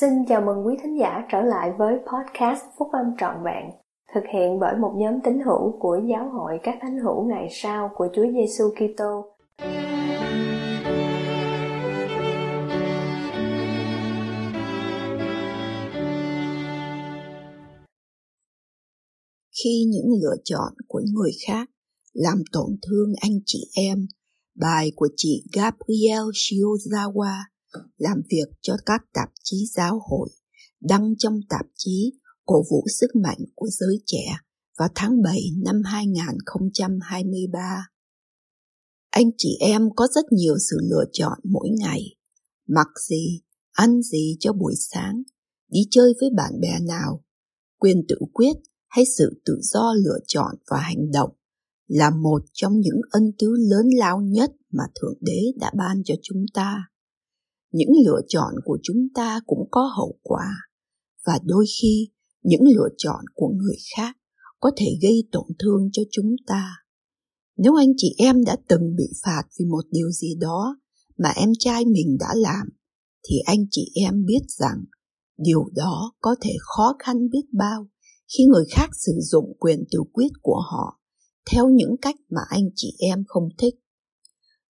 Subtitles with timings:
[0.00, 3.70] Xin chào mừng quý thính giả trở lại với podcast Phúc Âm Trọn Vẹn,
[4.14, 7.90] thực hiện bởi một nhóm tín hữu của Giáo hội các thánh hữu ngày sau
[7.96, 9.36] của Chúa Giêsu Kitô.
[19.64, 21.70] Khi những lựa chọn của người khác
[22.12, 24.06] làm tổn thương anh chị em,
[24.60, 27.49] bài của chị Gabrielle Shiozawa
[27.98, 30.28] làm việc cho các tạp chí giáo hội,
[30.80, 32.12] đăng trong tạp chí
[32.46, 34.36] cổ vũ sức mạnh của giới trẻ
[34.78, 37.86] vào tháng 7 năm 2023.
[39.10, 42.00] Anh chị em có rất nhiều sự lựa chọn mỗi ngày.
[42.68, 43.40] Mặc gì,
[43.72, 45.22] ăn gì cho buổi sáng,
[45.68, 47.24] đi chơi với bạn bè nào,
[47.78, 48.56] quyền tự quyết
[48.88, 51.30] hay sự tự do lựa chọn và hành động
[51.86, 56.14] là một trong những ân tứ lớn lao nhất mà Thượng Đế đã ban cho
[56.22, 56.90] chúng ta
[57.72, 60.48] những lựa chọn của chúng ta cũng có hậu quả.
[61.26, 62.08] Và đôi khi,
[62.42, 64.16] những lựa chọn của người khác
[64.60, 66.70] có thể gây tổn thương cho chúng ta.
[67.56, 70.76] Nếu anh chị em đã từng bị phạt vì một điều gì đó
[71.18, 72.68] mà em trai mình đã làm,
[73.28, 74.84] thì anh chị em biết rằng
[75.38, 77.88] điều đó có thể khó khăn biết bao
[78.36, 81.00] khi người khác sử dụng quyền tự quyết của họ
[81.50, 83.74] theo những cách mà anh chị em không thích.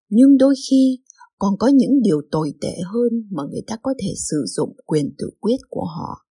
[0.09, 0.99] Nhưng đôi khi
[1.41, 5.15] còn có những điều tồi tệ hơn mà người ta có thể sử dụng quyền
[5.17, 6.27] tự quyết của họ.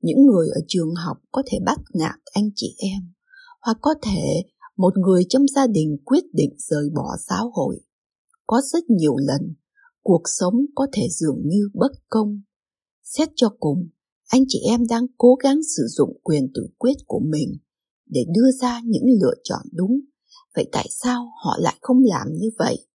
[0.00, 3.12] Những người ở trường học có thể bắt nạt anh chị em,
[3.60, 4.42] hoặc có thể
[4.76, 7.80] một người trong gia đình quyết định rời bỏ giáo hội.
[8.46, 9.54] Có rất nhiều lần,
[10.02, 12.42] cuộc sống có thể dường như bất công.
[13.02, 13.88] Xét cho cùng,
[14.28, 17.58] anh chị em đang cố gắng sử dụng quyền tự quyết của mình
[18.06, 20.00] để đưa ra những lựa chọn đúng.
[20.54, 22.86] Vậy tại sao họ lại không làm như vậy?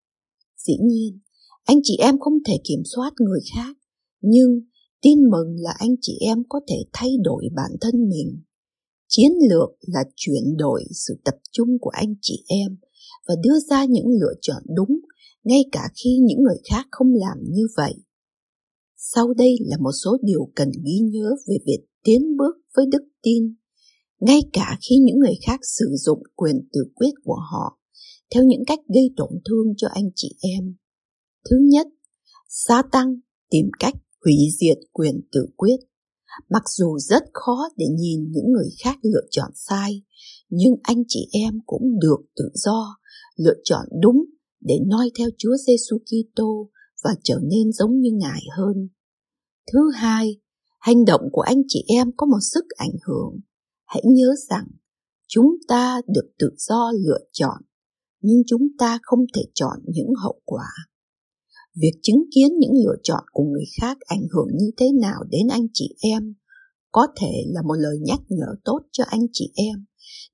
[0.58, 1.20] Dĩ nhiên
[1.68, 3.78] anh chị em không thể kiểm soát người khác,
[4.22, 4.62] nhưng
[5.02, 8.42] tin mừng là anh chị em có thể thay đổi bản thân mình.
[9.08, 12.78] Chiến lược là chuyển đổi sự tập trung của anh chị em
[13.28, 15.00] và đưa ra những lựa chọn đúng,
[15.44, 17.94] ngay cả khi những người khác không làm như vậy.
[18.98, 23.04] Sau đây là một số điều cần ghi nhớ về việc tiến bước với đức
[23.24, 23.56] tin.
[24.20, 27.80] Ngay cả khi những người khác sử dụng quyền tự quyết của họ,
[28.36, 30.76] theo những cách gây tổn thương cho anh chị em
[31.50, 31.88] Thứ nhất,
[32.68, 33.16] gia tăng
[33.50, 33.94] tìm cách
[34.26, 35.78] hủy diệt quyền tự quyết.
[36.50, 40.04] Mặc dù rất khó để nhìn những người khác lựa chọn sai,
[40.50, 42.98] nhưng anh chị em cũng được tự do
[43.36, 44.24] lựa chọn đúng
[44.62, 46.70] để noi theo Chúa Giêsu Kitô
[47.04, 48.90] và trở nên giống như Ngài hơn.
[49.74, 50.40] Thứ hai,
[50.80, 53.40] hành động của anh chị em có một sức ảnh hưởng.
[53.86, 54.68] Hãy nhớ rằng
[55.28, 57.62] chúng ta được tự do lựa chọn,
[58.22, 60.68] nhưng chúng ta không thể chọn những hậu quả
[61.82, 65.48] việc chứng kiến những lựa chọn của người khác ảnh hưởng như thế nào đến
[65.48, 66.34] anh chị em
[66.92, 69.86] có thể là một lời nhắc nhở tốt cho anh chị em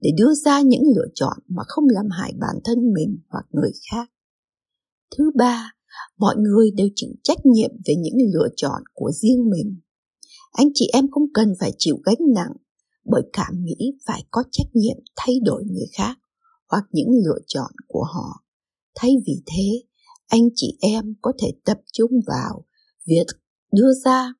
[0.01, 3.71] để đưa ra những lựa chọn mà không làm hại bản thân mình hoặc người
[3.91, 4.09] khác.
[5.17, 5.71] Thứ ba,
[6.17, 9.79] mọi người đều chịu trách nhiệm về những lựa chọn của riêng mình.
[10.51, 12.53] Anh chị em không cần phải chịu gánh nặng
[13.05, 16.17] bởi cảm nghĩ phải có trách nhiệm thay đổi người khác
[16.69, 18.43] hoặc những lựa chọn của họ.
[18.95, 19.83] Thay vì thế
[20.33, 22.65] anh chị em có thể tập trung vào
[23.05, 23.27] việc
[23.71, 24.33] đưa ra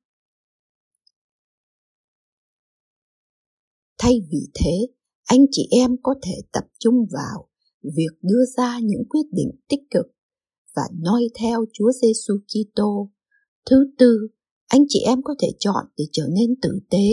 [3.98, 4.86] thay vì thế
[5.24, 7.48] anh chị em có thể tập trung vào
[7.82, 10.06] việc đưa ra những quyết định tích cực
[10.76, 13.10] và noi theo Chúa Giêsu Kitô.
[13.70, 14.28] Thứ tư,
[14.68, 17.08] anh chị em có thể chọn để trở nên tử tế.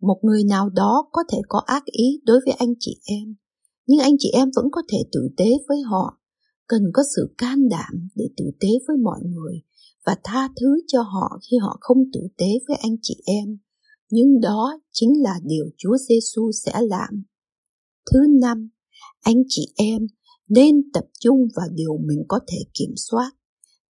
[0.00, 3.34] Một người nào đó có thể có ác ý đối với anh chị em,
[3.86, 6.19] nhưng anh chị em vẫn có thể tử tế với họ
[6.70, 9.62] cần có sự can đảm để tử tế với mọi người
[10.06, 13.58] và tha thứ cho họ khi họ không tử tế với anh chị em
[14.10, 17.22] nhưng đó chính là điều Chúa Giêsu sẽ làm.
[18.12, 18.70] Thứ năm,
[19.20, 20.06] anh chị em
[20.48, 23.32] nên tập trung vào điều mình có thể kiểm soát.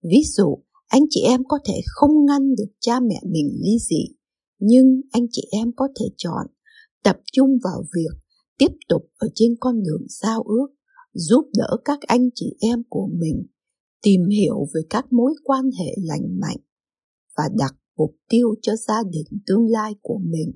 [0.03, 4.15] Ví dụ, anh chị em có thể không ngăn được cha mẹ mình ly dị,
[4.59, 6.47] nhưng anh chị em có thể chọn
[7.03, 8.21] tập trung vào việc
[8.57, 10.67] tiếp tục ở trên con đường giao ước
[11.13, 13.47] giúp đỡ các anh chị em của mình,
[14.01, 16.57] tìm hiểu về các mối quan hệ lành mạnh
[17.37, 20.51] và đặt mục tiêu cho gia đình tương lai của mình.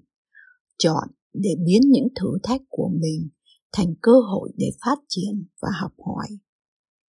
[0.78, 3.30] Chọn để biến những thử thách của mình
[3.74, 6.28] thành cơ hội để phát triển và học hỏi.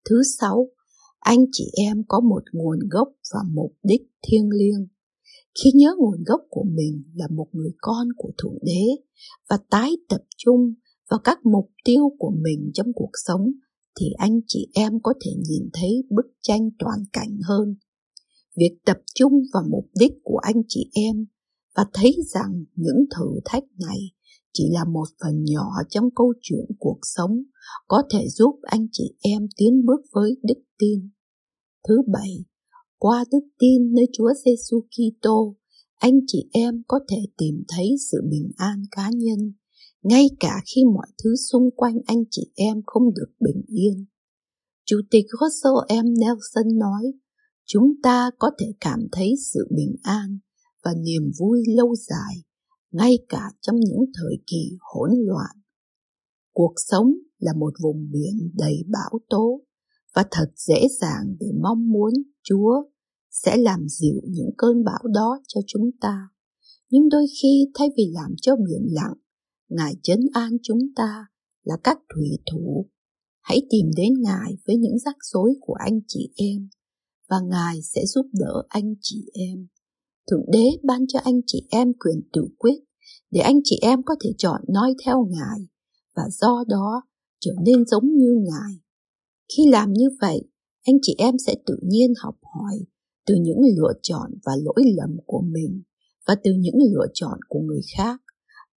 [0.10, 0.68] Thứ sáu,
[1.20, 4.88] anh chị em có một nguồn gốc và mục đích thiêng liêng.
[5.64, 8.86] Khi nhớ nguồn gốc của mình là một người con của thượng đế
[9.50, 10.74] và tái tập trung
[11.12, 13.52] vào các mục tiêu của mình trong cuộc sống
[14.00, 17.76] thì anh chị em có thể nhìn thấy bức tranh toàn cảnh hơn
[18.58, 21.26] việc tập trung vào mục đích của anh chị em
[21.76, 24.00] và thấy rằng những thử thách này
[24.54, 27.44] chỉ là một phần nhỏ trong câu chuyện cuộc sống
[27.88, 31.10] có thể giúp anh chị em tiến bước với đức tin.
[31.88, 32.46] Thứ bảy,
[32.98, 35.56] qua đức tin nơi Chúa Giêsu Kitô,
[35.96, 39.54] anh chị em có thể tìm thấy sự bình an cá nhân,
[40.04, 44.06] ngay cả khi mọi thứ xung quanh anh chị em không được bình yên.
[44.86, 46.08] Chủ tịch Russell M.
[46.20, 47.04] Nelson nói,
[47.66, 50.40] chúng ta có thể cảm thấy sự bình an
[50.84, 52.36] và niềm vui lâu dài,
[52.92, 55.56] ngay cả trong những thời kỳ hỗn loạn.
[56.54, 59.62] Cuộc sống là một vùng biển đầy bão tố
[60.16, 62.14] và thật dễ dàng để mong muốn
[62.44, 62.84] Chúa
[63.32, 66.30] sẽ làm dịu những cơn bão đó cho chúng ta.
[66.90, 69.14] Nhưng đôi khi thay vì làm cho biển lặng,
[69.72, 71.26] Ngài chấn an chúng ta
[71.64, 72.90] là các thủy thủ.
[73.42, 76.70] Hãy tìm đến Ngài với những rắc rối của anh chị em
[77.30, 79.68] và Ngài sẽ giúp đỡ anh chị em.
[80.32, 82.80] Thượng Đế ban cho anh chị em quyền tự quyết
[83.32, 85.68] để anh chị em có thể chọn noi theo Ngài
[86.16, 87.02] và do đó
[87.40, 88.80] trở nên giống như Ngài.
[89.58, 90.42] Khi làm như vậy,
[90.84, 92.80] anh chị em sẽ tự nhiên học hỏi
[93.26, 95.82] từ những lựa chọn và lỗi lầm của mình
[96.28, 98.22] và từ những lựa chọn của người khác.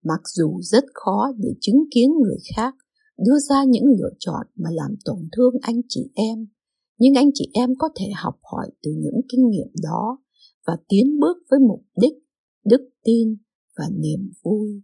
[0.07, 2.75] Mặc dù rất khó để chứng kiến người khác
[3.17, 6.47] đưa ra những lựa chọn mà làm tổn thương anh chị em,
[6.97, 10.17] nhưng anh chị em có thể học hỏi từ những kinh nghiệm đó
[10.67, 12.13] và tiến bước với mục đích,
[12.65, 13.37] đức tin
[13.77, 14.81] và niềm vui.